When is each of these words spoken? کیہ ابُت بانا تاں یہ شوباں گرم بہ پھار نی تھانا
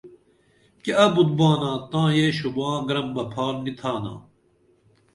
کیہ 0.83 0.95
ابُت 1.05 1.29
بانا 1.37 1.71
تاں 1.91 2.07
یہ 2.17 2.25
شوباں 2.37 2.75
گرم 2.87 3.07
بہ 3.15 3.23
پھار 3.31 3.53
نی 3.63 3.71
تھانا 3.79 4.13